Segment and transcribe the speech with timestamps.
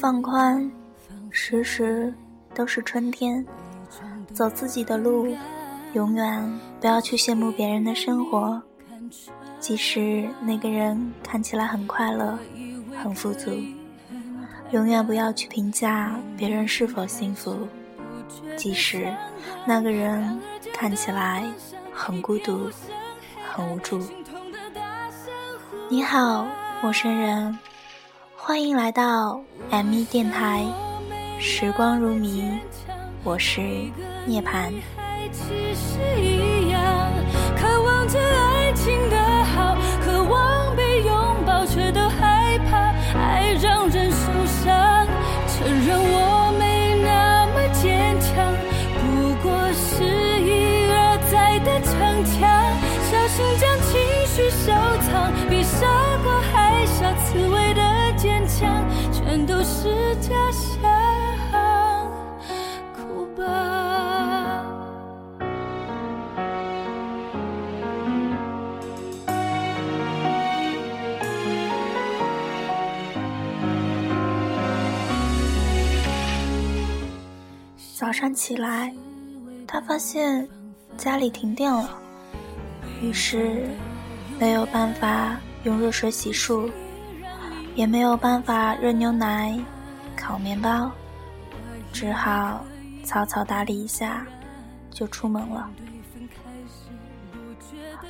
[0.00, 0.72] 放宽，
[1.30, 2.10] 时时
[2.54, 3.44] 都是春天。
[4.32, 5.36] 走自己的路，
[5.92, 8.62] 永远不要去羡慕别人的生活，
[9.58, 12.38] 即使那个人看起来很快乐、
[13.02, 13.50] 很富足。
[14.70, 17.68] 永远不要去评价别人是否幸福，
[18.56, 19.06] 即使
[19.66, 20.40] 那个人
[20.72, 21.44] 看起来
[21.92, 22.70] 很孤独、
[23.52, 24.00] 很无助。
[25.90, 26.46] 你好，
[26.80, 27.58] 陌生人，
[28.42, 29.38] 欢迎来到
[29.68, 30.64] M 一电台，
[31.38, 32.42] 时光如迷，
[33.22, 33.60] 我是
[34.24, 34.72] 涅槃。
[37.54, 42.78] 渴望着爱情的好，渴望被拥抱，却都害怕
[43.18, 45.06] 爱让人受伤。
[45.46, 48.56] 承认我没那么坚强，
[48.96, 50.02] 不过是
[50.40, 51.92] 一而再的逞
[52.24, 52.40] 强。
[53.10, 54.72] 小心将情绪收
[55.04, 55.86] 藏，比傻
[56.24, 57.82] 瓜还傻，刺猬的
[58.20, 60.78] 坚强，全都是假象。
[62.94, 64.62] 哭吧。
[77.94, 78.94] 早上起来，
[79.66, 80.46] 他发现
[80.98, 81.88] 家里停电了，
[83.00, 83.66] 于是
[84.38, 86.70] 没有办法用热水洗漱，
[87.74, 89.58] 也没有办法热牛奶、
[90.16, 90.90] 烤面包，
[91.92, 92.64] 只好
[93.04, 94.26] 草草打理一下
[94.90, 95.68] 就出门了。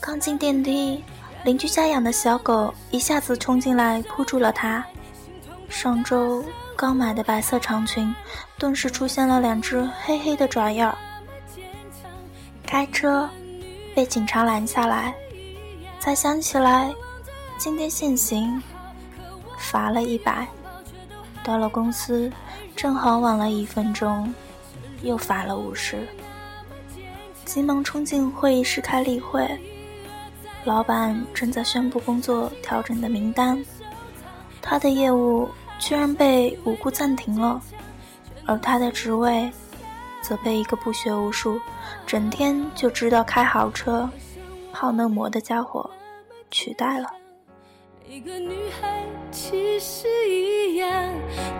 [0.00, 1.02] 刚进电梯，
[1.44, 4.84] 邻居家养的小狗一下子冲进来扑住了他。
[5.68, 6.44] 上周
[6.76, 8.14] 刚买的白色长裙，
[8.58, 10.96] 顿时出现了两只黑黑的爪印儿。
[12.66, 13.28] 开车
[13.94, 15.14] 被警察拦下来，
[16.00, 16.92] 才想起来
[17.58, 18.60] 今天限行，
[19.72, 20.46] 罚了一百。
[21.42, 22.30] 到了公司，
[22.76, 24.32] 正好晚了一分钟，
[25.02, 26.06] 又罚了五十。
[27.46, 29.48] 急忙冲进会议室开例会，
[30.64, 33.64] 老板正在宣布工作调整的名单，
[34.60, 35.48] 他的业务。
[35.78, 37.60] 居然被无故暂停了，
[38.46, 39.50] 而他的职位
[40.20, 41.60] 则被一个不学无术、
[42.06, 44.08] 整天就知道开豪车、
[44.72, 45.90] 泡嫩模的家伙
[46.52, 47.08] 取代了。
[48.14, 50.86] 每个女孩其实一样，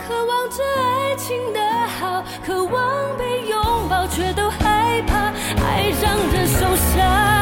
[0.06, 1.58] 渴望着爱情的
[1.98, 3.58] 好，渴望被拥
[3.88, 5.32] 抱，却都害怕
[5.64, 7.41] 爱让人受伤。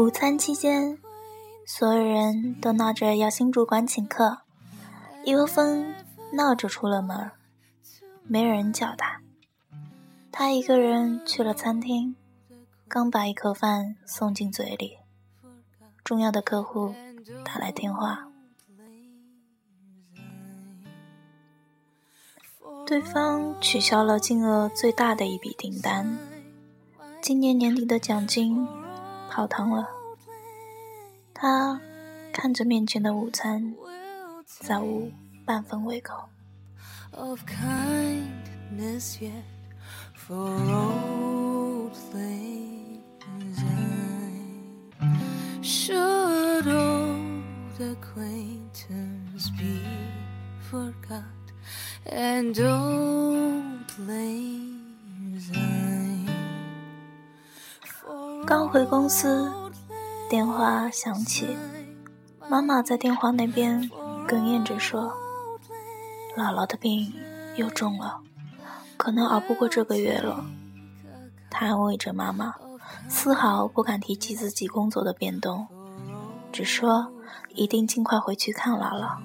[0.00, 0.96] 午餐期间，
[1.66, 4.38] 所有人都闹着要新主管请客，
[5.26, 5.94] 一窝蜂
[6.32, 7.32] 闹着出了门，
[8.22, 9.20] 没人叫他。
[10.32, 12.16] 他一个人去了餐厅，
[12.88, 14.96] 刚把一口饭送进嘴里，
[16.02, 16.94] 重要的客户
[17.44, 18.26] 打来电话，
[22.86, 26.16] 对方取消了金额最大的一笔订单，
[27.20, 28.66] 今年年底的奖金
[29.30, 29.88] 泡汤了。
[31.32, 31.80] 他
[32.32, 33.74] 看着面前的午餐，
[34.44, 35.10] 再无
[35.46, 36.28] 半分胃口。
[37.12, 39.44] of kindness yet
[40.14, 41.10] for old
[58.50, 59.48] 刚回公司，
[60.28, 61.56] 电话响起，
[62.48, 63.88] 妈妈在电话那边
[64.26, 65.14] 哽咽着说
[66.36, 67.14] ：“姥姥的病
[67.54, 68.20] 又重了，
[68.96, 70.44] 可能熬不过这个月了。”
[71.48, 72.56] 她安慰着妈妈，
[73.08, 75.68] 丝毫不敢提起自己工作的变动，
[76.50, 77.12] 只说
[77.54, 79.18] 一定尽快回去看姥姥。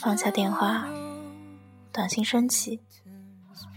[0.00, 0.88] 放下电话，
[1.92, 2.80] 短信升起，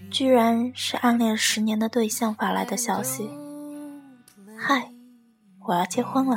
[0.10, 3.30] 居然是暗恋十年的对象发来的消息
[4.64, 4.88] ：“嗨。”
[5.66, 6.36] 我要结婚了。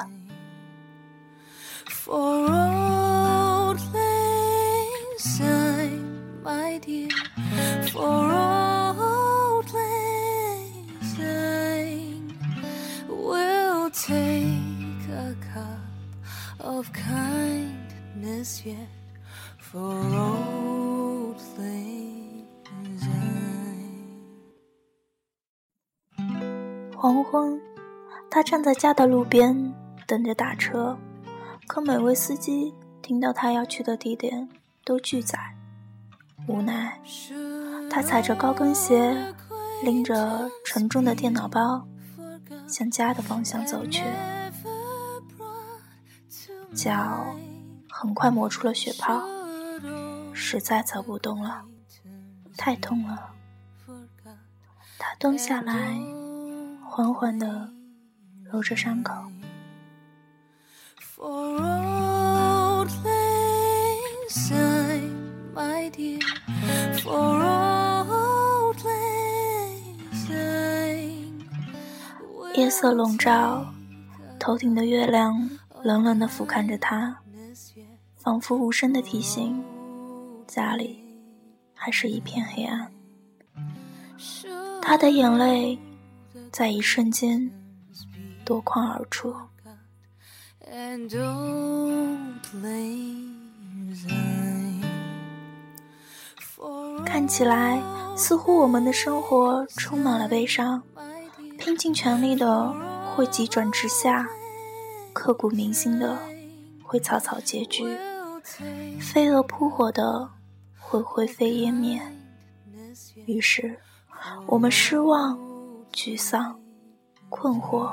[26.97, 27.74] 黄昏。
[28.35, 29.73] 他站在家的路边
[30.09, 30.99] 等着打车，
[31.69, 34.49] 可每位司机听到他要去的地点
[34.85, 35.39] 都拒载。
[36.49, 36.99] 无奈，
[37.89, 39.33] 他踩着高跟鞋，
[39.85, 41.87] 拎着沉重的电脑包，
[42.67, 44.03] 向家的方向走去。
[46.75, 47.37] 脚
[47.89, 49.23] 很快磨出了血泡，
[50.33, 51.63] 实在走不动了，
[52.57, 53.31] 太痛了。
[54.99, 55.97] 他蹲下来，
[56.85, 57.71] 缓缓地。
[58.55, 59.12] 揉着伤口。
[72.55, 73.67] 夜色笼罩，
[74.39, 75.51] 头顶的月亮
[75.83, 77.19] 冷冷的俯瞰着他，
[78.17, 79.61] 仿佛无声的提醒：
[80.47, 81.03] 家里
[81.75, 82.89] 还是一片黑暗。
[84.81, 85.77] 他的眼泪
[86.53, 87.51] 在一瞬间。
[88.44, 89.35] 夺眶而出。
[97.05, 97.81] 看起来，
[98.17, 100.82] 似乎我们的生活充满了悲伤，
[101.58, 102.75] 拼尽全力的
[103.14, 104.26] 会急转直下，
[105.12, 106.19] 刻骨铭心的
[106.82, 107.96] 会草草结局，
[109.00, 110.31] 飞蛾扑火的
[110.79, 112.00] 会灰飞烟灭。
[113.26, 113.79] 于是，
[114.46, 115.38] 我们失望、
[115.93, 116.58] 沮丧、
[117.29, 117.93] 困惑。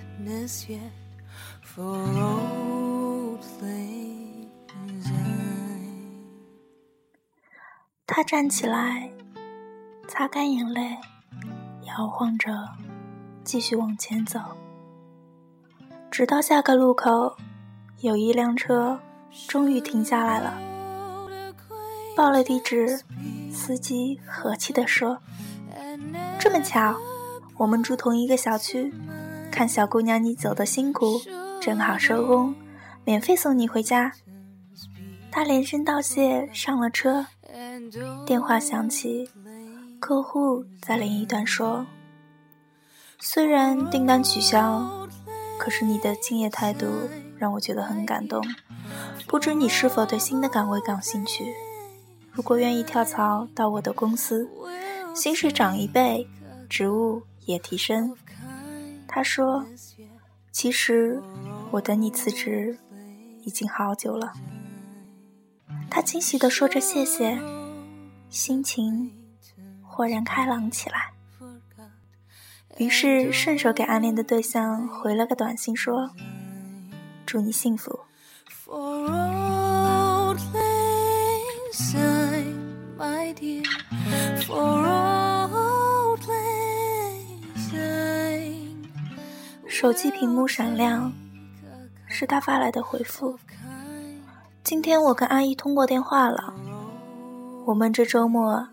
[8.05, 9.09] 他站起来，
[10.07, 10.97] 擦干眼泪，
[11.87, 12.51] 摇晃着，
[13.43, 14.39] 继续往前走。
[16.11, 17.37] 直到下个路口，
[17.99, 18.99] 有一辆车
[19.47, 20.61] 终于停下来了。
[22.15, 23.01] 报了地址，
[23.51, 25.19] 司机和气地说
[26.37, 26.95] ：“这么巧，
[27.57, 28.93] 我们住同一个小区。”
[29.51, 31.21] 看小姑娘，你走的辛苦，
[31.61, 32.55] 正好收工，
[33.03, 34.13] 免费送你回家。
[35.29, 37.27] 他连声道谢，上了车。
[38.25, 39.29] 电话响起，
[39.99, 41.85] 客户在另一端说
[43.19, 45.07] ：“虽然订单取消，
[45.59, 46.87] 可是你的敬业态度
[47.37, 48.41] 让我觉得很感动。
[49.27, 51.53] 不知你是否对新的岗位感兴趣？
[52.31, 54.49] 如果愿意跳槽到我的公司，
[55.13, 56.27] 薪水涨一倍，
[56.69, 58.15] 职务也提升。”
[59.13, 59.65] 他说
[60.51, 61.21] ：“其实
[61.69, 62.77] 我等你辞职
[63.43, 64.33] 已经好久了。”
[65.91, 67.37] 他惊喜地说着谢谢，
[68.29, 69.11] 心情
[69.83, 71.11] 豁然开朗起来。
[72.77, 76.11] 于是顺手给暗恋的对象回了个短信，说
[77.27, 77.99] ：“祝你幸福。”
[89.81, 91.11] 手机屏幕闪亮，
[92.05, 93.39] 是他发来的回复。
[94.63, 96.53] 今天我跟阿姨通过电话了，
[97.65, 98.67] 我们这周末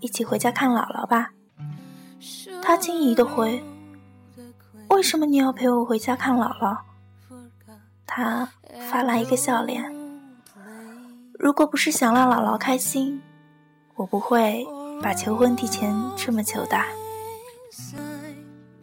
[0.00, 1.30] 一起回家看姥姥吧。
[2.60, 3.64] 他惊疑的回
[4.92, 6.76] ：“为什么你要陪我回家看姥姥？”
[8.04, 8.46] 他
[8.90, 9.82] 发来一个笑脸
[11.40, 13.22] ：“如果不是想让姥姥开心，
[13.94, 14.66] 我不会
[15.02, 16.76] 把求婚提前这么久的。”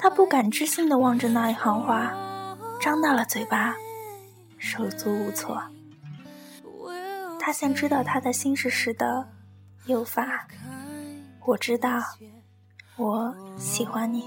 [0.02, 2.14] 他不敢置信地望着那一行话，
[2.80, 3.76] 张大了嘴巴，
[4.58, 5.62] 手足无措。
[7.38, 9.28] 他像知道他的心事似的，
[9.88, 10.48] 又发
[11.46, 12.00] ：“我知道，
[12.96, 14.24] 我喜欢你。”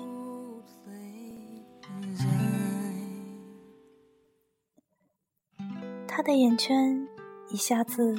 [6.07, 7.09] 他的眼圈
[7.49, 8.15] 一下子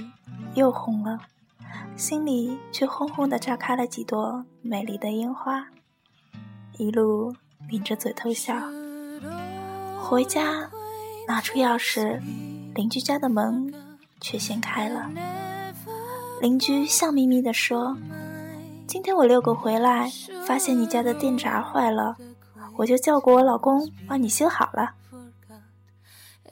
[0.55, 1.19] 又红了，
[1.95, 5.67] 心里却轰轰的炸开了几朵美丽的烟花，
[6.79, 7.35] 一路
[7.69, 8.55] 抿着嘴偷笑。
[10.01, 10.69] 回家
[11.27, 12.19] 拿出钥匙，
[12.75, 13.73] 邻居家的门
[14.19, 15.09] 却先开了。
[16.41, 17.97] 邻居笑眯眯地说
[18.87, 20.11] ：“今天我遛狗回来，
[20.45, 22.15] 发现你家的电闸坏了，
[22.75, 24.91] 我就叫过我老公帮你修好了。”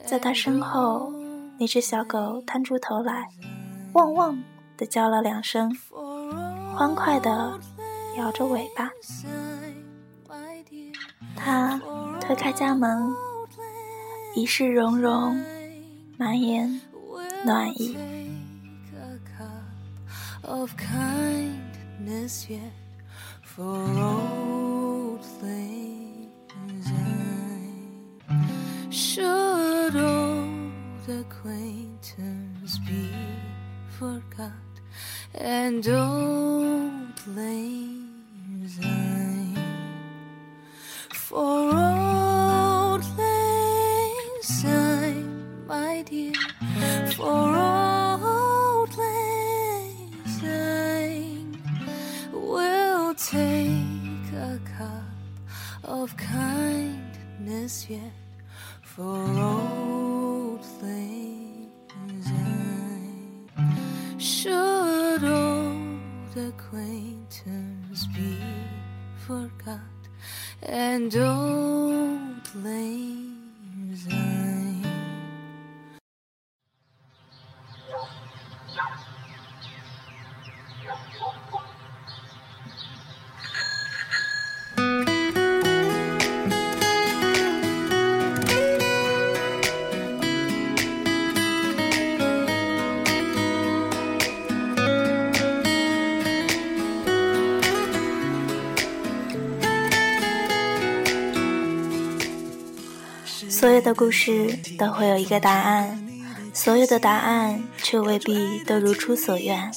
[0.06, 1.12] 在他身后。
[1.58, 3.28] 那只小狗探出头来，
[3.92, 4.42] 汪汪
[4.76, 5.70] 的叫了两声，
[6.74, 7.56] 欢快的
[8.16, 8.90] 摇着尾巴。
[11.44, 11.80] 他
[12.20, 13.12] 推开家门，
[14.36, 15.36] 一世融融，
[16.16, 16.80] 满眼
[17.44, 17.96] 暖意。
[31.22, 33.08] acquaintance be
[33.98, 34.52] forgot
[35.34, 36.21] and old
[57.42, 58.00] kindness yet
[58.82, 62.26] for old things,
[64.18, 68.38] should old acquaintance be
[69.26, 69.78] forgot
[70.62, 73.31] and old lang
[103.62, 106.04] 所有的故事都会有一个答案，
[106.52, 109.70] 所有的答案却未必都如出所愿。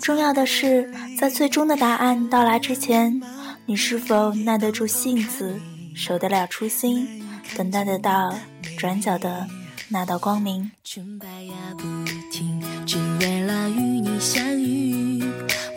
[0.00, 3.20] 重要的是，在最终的答案到来之前，
[3.66, 5.60] 你是否耐得住性子，
[5.94, 7.22] 守得了初心，
[7.54, 8.34] 等待得到
[8.78, 9.46] 转角的
[9.90, 10.70] 那道光明。
[10.82, 11.84] 纯白呀不
[12.32, 15.22] 停，只为了与你相遇。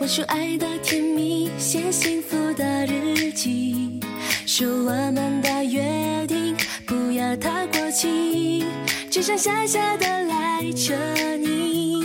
[0.00, 2.37] 我说爱的甜蜜，写幸福
[7.98, 8.64] 太过期，
[9.10, 10.96] 只剩下下的赖着
[11.36, 12.04] 你。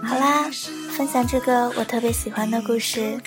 [0.00, 0.48] 好啦，
[0.96, 3.18] 分享这个我特别喜欢的故事。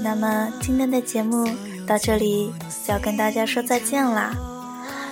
[0.00, 1.48] 那么今天的节目
[1.86, 2.52] 到这里
[2.86, 4.32] 就要跟大家说再见啦。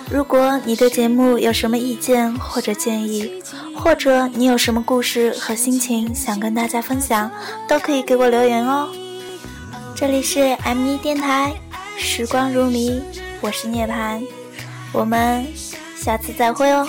[0.09, 3.43] 如果你对节目有什么意见或者建议，
[3.75, 7.29] 或者你有什么故事和心情想跟大家分享，
[7.67, 8.89] 都可以给我留言哦。
[9.93, 11.53] 这里是 M 一电台，
[11.97, 13.01] 时光如迷，
[13.41, 14.23] 我是涅槃。
[14.91, 15.45] 我们
[15.99, 16.87] 下次再会哦。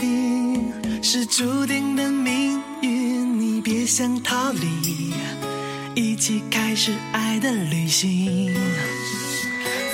[0.00, 5.12] 定，是注定的命运，你别想逃离，
[5.94, 8.52] 一起开始爱的旅行。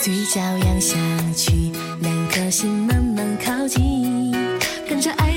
[0.00, 0.94] 嘴角扬下
[1.34, 4.32] 去，两颗心慢慢靠近，
[4.88, 5.35] 跟着爱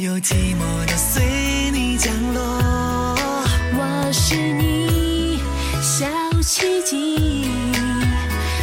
[0.00, 2.40] 有寂寞都随你降落。
[3.74, 5.38] 我是你
[5.82, 6.06] 小
[6.40, 7.50] 奇迹。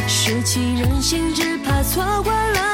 [0.08, 2.67] 收起任性只怕错过了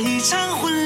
[0.00, 0.83] 一场婚礼。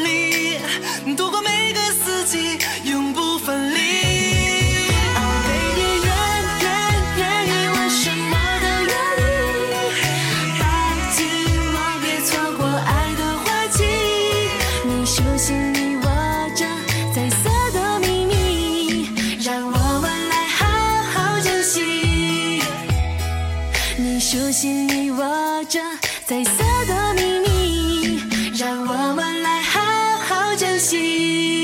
[30.88, 31.57] 心。